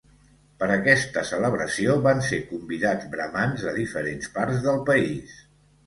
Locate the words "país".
4.93-5.43